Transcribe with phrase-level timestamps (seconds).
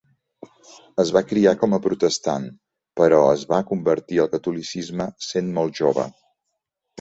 [1.01, 2.47] Es va criar com a protestant
[3.01, 6.09] però es va convertir al catolicisme sent molt jove.